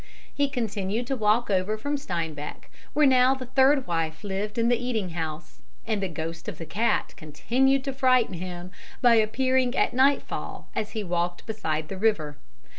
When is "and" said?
5.85-6.01